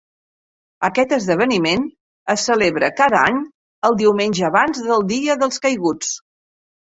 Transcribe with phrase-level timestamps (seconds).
[0.87, 1.85] Aquest esdeveniment
[2.35, 3.37] es celebra cada any,
[3.91, 6.11] el diumenge abans del Dia dels Caiguts.